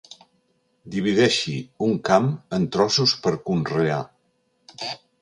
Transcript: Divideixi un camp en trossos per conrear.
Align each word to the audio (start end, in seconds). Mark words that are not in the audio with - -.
Divideixi 0.95 1.53
un 1.89 1.95
camp 2.11 2.31
en 2.59 2.67
trossos 2.77 3.17
per 3.27 3.37
conrear. 3.51 4.03